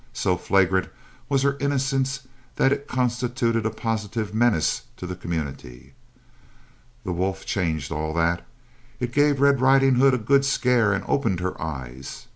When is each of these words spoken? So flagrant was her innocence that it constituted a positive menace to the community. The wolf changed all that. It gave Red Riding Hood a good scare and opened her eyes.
So 0.13 0.35
flagrant 0.35 0.87
was 1.29 1.43
her 1.43 1.57
innocence 1.59 2.21
that 2.55 2.71
it 2.73 2.87
constituted 2.87 3.67
a 3.67 3.69
positive 3.69 4.33
menace 4.33 4.81
to 4.97 5.05
the 5.05 5.15
community. 5.15 5.93
The 7.03 7.13
wolf 7.13 7.45
changed 7.45 7.91
all 7.91 8.11
that. 8.15 8.43
It 8.99 9.11
gave 9.13 9.39
Red 9.39 9.61
Riding 9.61 9.93
Hood 9.97 10.15
a 10.15 10.17
good 10.17 10.43
scare 10.43 10.91
and 10.91 11.03
opened 11.07 11.39
her 11.39 11.53
eyes. 11.61 12.25